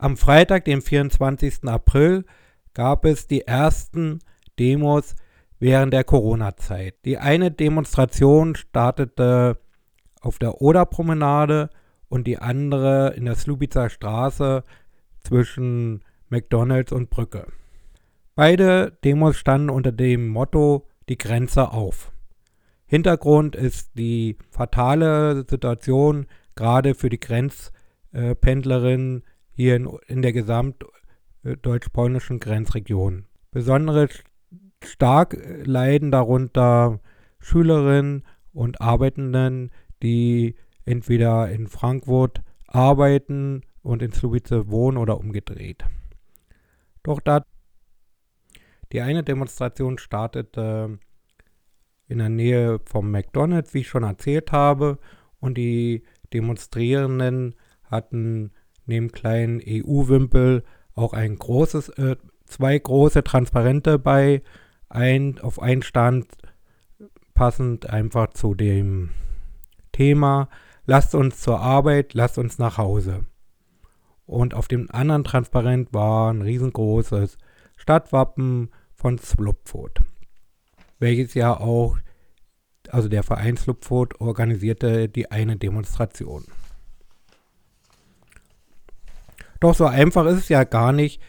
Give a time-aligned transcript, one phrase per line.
[0.00, 1.64] Am Freitag, dem 24.
[1.64, 2.24] April,
[2.72, 4.20] gab es die ersten
[4.56, 5.16] Demos
[5.58, 6.94] während der Corona-Zeit.
[7.04, 9.58] Die eine Demonstration startete
[10.20, 11.68] auf der Oderpromenade
[12.08, 14.62] und die andere in der Slubitzer Straße
[15.18, 17.48] zwischen McDonalds und Brücke.
[18.36, 22.12] Beide Demos standen unter dem Motto Die Grenze auf.
[22.86, 29.24] Hintergrund ist die fatale Situation gerade für die Grenzpendlerinnen
[29.58, 33.26] hier in, in der gesamtdeutsch-polnischen Grenzregion.
[33.50, 34.22] Besonders
[34.84, 37.00] stark leiden darunter
[37.40, 40.54] Schülerinnen und Arbeitenden, die
[40.84, 45.84] entweder in Frankfurt arbeiten und in Slubice wohnen oder umgedreht.
[47.02, 47.44] Doch da
[48.92, 51.00] die eine Demonstration startete
[52.06, 55.00] in der Nähe vom McDonald's, wie ich schon erzählt habe,
[55.40, 58.52] und die Demonstrierenden hatten
[58.88, 64.42] neben kleinen EU-Wimpel auch ein großes, äh, zwei große Transparente bei,
[64.88, 66.26] ein, auf einen Stand
[67.34, 69.10] passend einfach zu dem
[69.92, 70.48] Thema,
[70.86, 73.26] lasst uns zur Arbeit, lasst uns nach Hause.
[74.26, 77.38] Und auf dem anderen Transparent war ein riesengroßes
[77.76, 80.00] Stadtwappen von Slupfoot,
[80.98, 81.98] welches ja auch,
[82.90, 86.44] also der Verein Slupfoot organisierte die eine Demonstration.
[89.60, 91.20] Doch so einfach ist es ja gar nicht,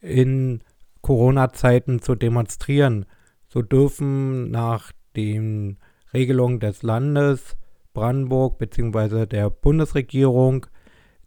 [0.00, 0.62] in
[1.02, 3.06] Corona-Zeiten zu demonstrieren.
[3.48, 5.78] So dürfen nach den
[6.12, 7.56] Regelungen des Landes
[7.94, 9.26] Brandenburg bzw.
[9.26, 10.66] der Bundesregierung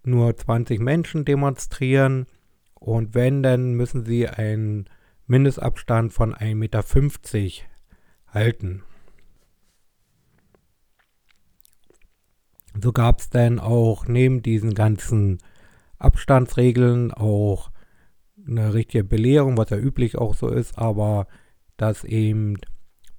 [0.03, 2.27] nur 20 Menschen demonstrieren
[2.75, 4.89] und wenn, dann müssen sie einen
[5.27, 6.83] Mindestabstand von 1,50 Meter
[8.27, 8.83] halten.
[12.81, 15.39] So gab es dann auch neben diesen ganzen
[16.00, 17.72] Abstandsregeln auch
[18.47, 21.28] eine richtige Belehrung, was ja üblich auch so ist, aber
[21.78, 22.58] dass eben,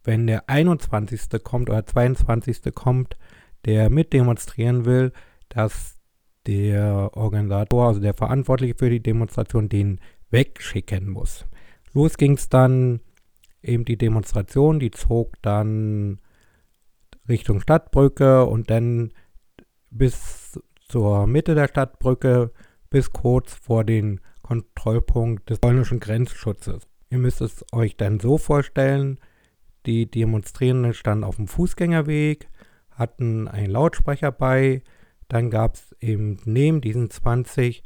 [0.02, 1.42] wenn der 21.
[1.42, 2.74] kommt oder 22.
[2.74, 3.16] kommt,
[3.64, 5.12] der mit demonstrieren will,
[5.48, 5.98] dass
[6.46, 11.46] der Organisator, also der Verantwortliche für die Demonstration, den wegschicken muss.
[11.92, 13.00] Los ging es dann
[13.62, 16.18] eben die Demonstration, die zog dann
[17.28, 19.12] Richtung Stadtbrücke und dann
[19.90, 20.58] bis
[20.88, 22.52] zur Mitte der Stadtbrücke
[22.90, 26.88] bis kurz vor den Kontrollpunkt des polnischen Grenzschutzes.
[27.08, 29.18] Ihr müsst es euch dann so vorstellen,
[29.86, 32.48] die Demonstrierenden standen auf dem Fußgängerweg,
[32.90, 34.82] hatten einen Lautsprecher bei,
[35.28, 37.82] dann gab es eben neben diesen 20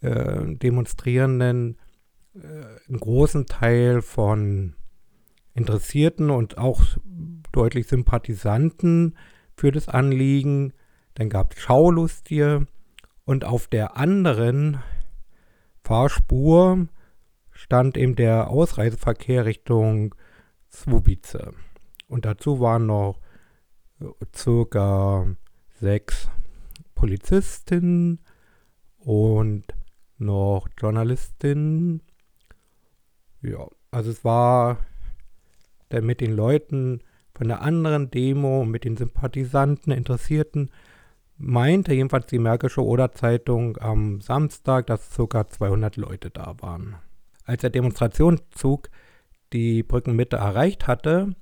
[0.00, 1.78] äh, Demonstrierenden
[2.34, 2.38] äh,
[2.88, 4.74] einen großen Teil von
[5.54, 6.82] Interessierten und auch
[7.52, 9.16] deutlich Sympathisanten
[9.56, 10.72] für das Anliegen.
[11.14, 12.66] Dann gab es Schaulustige
[13.30, 14.82] und auf der anderen
[15.84, 16.88] Fahrspur
[17.52, 20.16] stand eben der Ausreiseverkehr Richtung
[20.68, 21.52] Swobice.
[22.08, 23.20] Und dazu waren noch
[24.34, 25.28] circa
[25.80, 26.28] sechs
[26.96, 28.18] Polizistinnen
[28.98, 29.62] und
[30.18, 32.02] noch Journalistinnen.
[33.42, 34.78] Ja, also es war
[35.90, 40.72] dann mit den Leuten von der anderen Demo, mit den Sympathisanten, Interessierten,
[41.40, 45.48] meinte jedenfalls die Märkische Oder-Zeitung am Samstag, dass ca.
[45.48, 46.96] 200 Leute da waren.
[47.44, 48.90] Als der Demonstrationszug
[49.52, 51.34] die Brückenmitte erreicht hatte,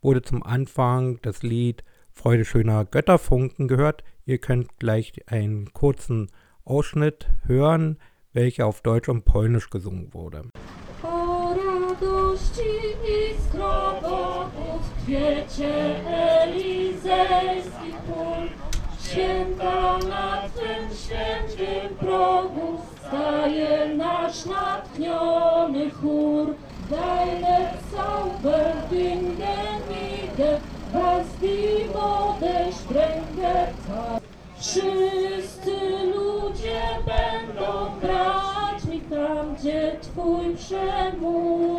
[0.00, 4.02] wurde zum Anfang das Lied Freude schöner Götterfunken gehört.
[4.24, 6.30] Ihr könnt gleich einen kurzen
[6.64, 7.98] Ausschnitt hören,
[8.32, 10.50] welcher auf Deutsch und Polnisch gesungen wurde.
[11.02, 11.38] O
[19.10, 26.54] Święta na tym świętym progu staje nasz natchniony chór.
[26.90, 30.60] Deine Zauberwingen widzę,
[30.92, 33.66] was die Mode strenge
[34.58, 35.76] Wszyscy
[36.14, 41.77] ludzie będą brać mi tam, gdzie Twój przemówi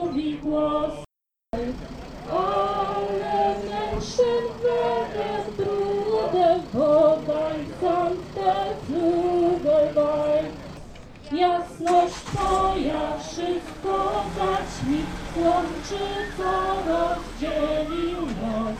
[11.89, 15.05] Jasność Twoja wszystko zaćmi,
[15.35, 16.05] łączy
[16.37, 18.77] co rozdzielił nas.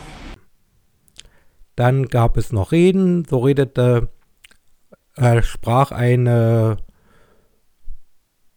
[1.76, 4.08] Dann gab es noch Reden, so redete,
[5.16, 6.76] äh, sprach eine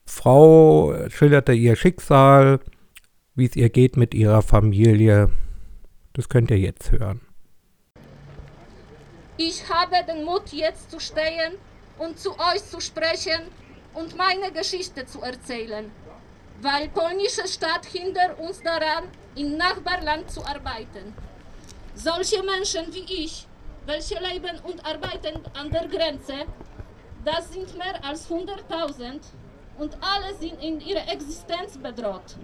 [0.05, 2.59] Frau, schilderte ihr Schicksal,
[3.35, 5.29] wie es ihr geht mit ihrer Familie.
[6.13, 7.21] Das könnt ihr jetzt hören.
[9.37, 11.53] Ich habe den Mut, jetzt zu stehen
[11.97, 13.41] und zu euch zu sprechen,
[13.93, 15.91] und meine Geschichte zu erzählen,
[16.61, 19.05] weil polnische Staat hindert uns daran,
[19.35, 21.15] im Nachbarland zu arbeiten.
[21.95, 23.47] Solche Menschen wie ich,
[23.85, 26.45] welche leben und arbeiten an der Grenze,
[27.25, 29.21] das sind mehr als 100.000
[29.77, 32.35] und alle sind in ihrer Existenz bedroht.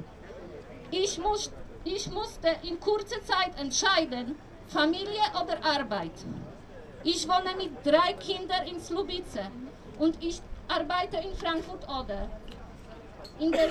[0.92, 1.52] Ich, muss,
[1.84, 4.36] ich musste in kurzer Zeit entscheiden,
[4.68, 6.14] Familie oder Arbeit.
[7.04, 9.50] Ich wohne mit drei Kindern in Slubice
[9.98, 12.30] und ich arbeite in Frankfurt-Oder.
[13.40, 13.70] In der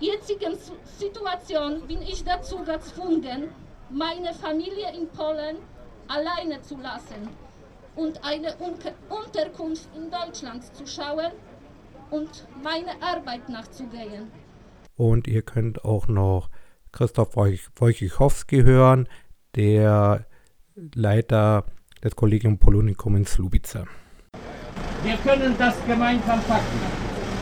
[0.00, 0.56] jetzigen
[0.98, 3.50] Situation bin ich dazu gezwungen,
[3.90, 5.56] meine Familie in Polen
[6.08, 7.28] alleine zu lassen
[7.96, 8.54] und eine
[9.08, 11.32] Unterkunft in Deutschland zu schauen
[12.10, 14.30] und meine Arbeit nachzugehen.
[14.96, 16.50] Und ihr könnt auch noch
[16.92, 19.08] Christoph Wojciechowski hören,
[19.54, 20.26] der
[20.94, 21.64] Leiter
[22.02, 23.84] des Kollegium Polonicum in Slubice.
[25.04, 26.80] Wir können das gemeinsam packen.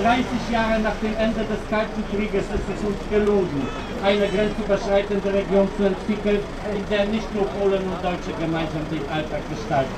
[0.02, 3.68] 30 Jahre nach dem Ende des Kalten Krieges ist es uns gelungen,
[4.02, 6.40] eine grenzüberschreitende Region zu entwickeln,
[6.74, 9.94] in der nicht nur Polen und Deutsche gemeinsam den Alltag gestalten.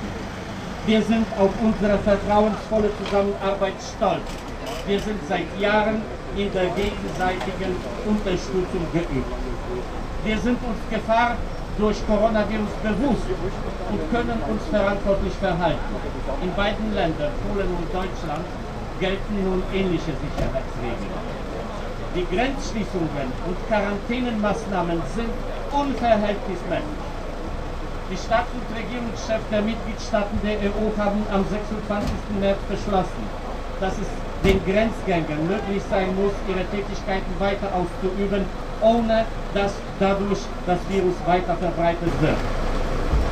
[0.85, 4.29] Wir sind auf unsere vertrauensvolle Zusammenarbeit stolz.
[4.87, 6.03] Wir sind seit Jahren
[6.37, 7.73] in der gegenseitigen
[8.05, 9.33] Unterstützung geübt.
[10.23, 11.37] Wir sind uns Gefahr
[11.79, 13.29] durch Coronavirus bewusst
[13.91, 15.95] und können uns verantwortlich verhalten.
[16.43, 18.45] In beiden Ländern, Polen und Deutschland,
[19.01, 21.19] gelten nun ähnliche Sicherheitsregeln.
[22.15, 25.35] Die Grenzschließungen und Quarantänenmaßnahmen sind
[25.73, 27.03] unverhältnismäßig.
[28.11, 32.39] Die Staats- und Regierungschefs der Mitgliedstaaten der EU haben am 26.
[32.39, 33.25] März beschlossen,
[33.81, 34.09] dass es
[34.45, 38.45] den Grenzgängern möglich sein muss, ihre Tätigkeiten weiter auszuüben,
[38.81, 39.25] ohne
[39.55, 42.37] dass dadurch das Virus weiter verbreitet wird.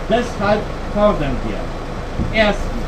[0.08, 0.60] Deshalb
[0.94, 1.60] fordern wir
[2.32, 2.84] erstens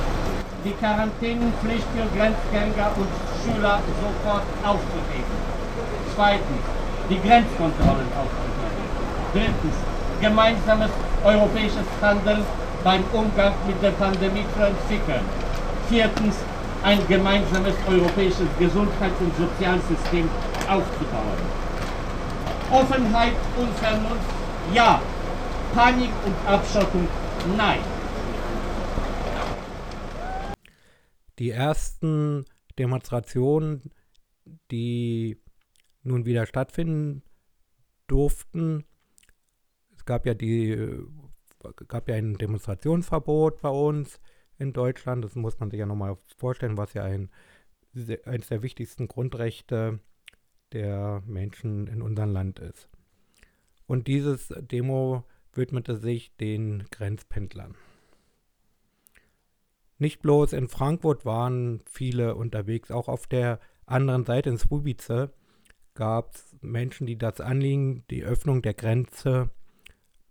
[0.64, 3.08] die Quarantänenpflicht für Grenzgänger und
[3.44, 5.36] Schüler sofort aufzuheben.
[6.16, 6.64] Zweitens,
[7.10, 8.84] die Grenzkontrollen aufzuheben.
[9.34, 9.76] Drittens,
[10.20, 10.90] gemeinsames
[11.22, 12.44] europäisches Handeln
[12.82, 15.24] beim Umgang mit der Pandemie zu entwickeln.
[15.88, 16.36] Viertens,
[16.84, 20.28] ein gemeinsames europäisches Gesundheits- und Sozialsystem
[20.68, 21.38] aufzubauen.
[22.70, 24.30] Offenheit und Vernunft,
[24.74, 25.00] ja.
[25.72, 27.08] Panik und Abschottung,
[27.56, 27.80] nein.
[31.38, 32.44] Die ersten
[32.78, 33.90] Demonstrationen,
[34.70, 35.40] die
[36.02, 37.22] nun wieder stattfinden
[38.06, 38.84] durften,
[39.96, 40.98] es gab ja die
[41.88, 44.20] gab ja ein Demonstrationsverbot bei uns
[44.58, 45.24] in Deutschland.
[45.24, 47.30] Das muss man sich ja nochmal vorstellen, was ja ein,
[48.24, 50.00] eines der wichtigsten Grundrechte
[50.72, 52.88] der Menschen in unserem Land ist.
[53.86, 57.76] Und dieses Demo widmete sich den Grenzpendlern.
[59.98, 65.30] Nicht bloß in Frankfurt waren viele unterwegs, auch auf der anderen Seite in Swubice
[65.94, 69.50] gab es Menschen, die das Anliegen, die Öffnung der Grenze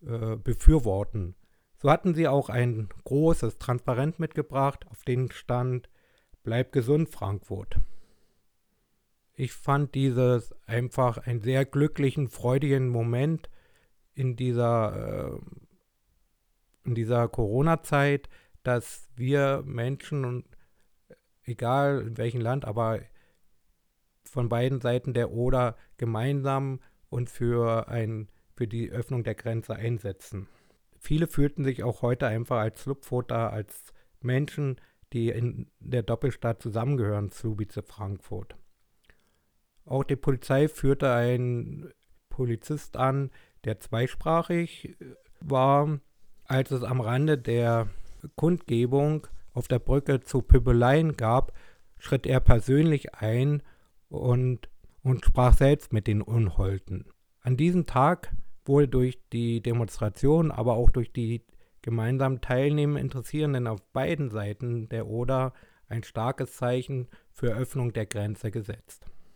[0.05, 1.35] äh, befürworten.
[1.83, 5.89] So hatten sie auch ein großes Transparent mitgebracht, auf dem stand
[6.41, 7.77] Bleib gesund, Frankfurt.
[9.33, 13.49] Ich fand dieses einfach einen sehr glücklichen, freudigen Moment
[14.13, 15.35] in dieser,
[16.85, 18.29] äh, dieser Corona-Zeit,
[18.63, 20.45] dass wir Menschen
[21.43, 23.01] egal in welchem Land, aber
[24.23, 30.47] von beiden Seiten der Oder gemeinsam und für, ein, für die Öffnung der Grenze einsetzen.
[31.03, 34.79] Viele fühlten sich auch heute einfach als Flupfoter, als Menschen,
[35.11, 38.55] die in der Doppelstadt zusammengehören, Slubice Frankfurt.
[39.85, 41.91] Auch die Polizei führte einen
[42.29, 43.31] Polizist an,
[43.65, 44.95] der zweisprachig
[45.41, 45.99] war.
[46.45, 47.89] Als es am Rande der
[48.35, 51.51] Kundgebung auf der Brücke zu Pöbeleien gab,
[51.97, 53.61] schritt er persönlich ein
[54.07, 54.69] und,
[55.03, 57.11] und sprach selbst mit den Unholden.
[57.41, 58.31] An diesem Tag
[58.65, 61.43] wurde durch die Demonstration, aber auch durch die
[61.81, 65.53] gemeinsam teilnehmenden Interessierenden auf beiden Seiten der Oder
[65.89, 69.07] ein starkes Zeichen für Öffnung der Grenze gesetzt.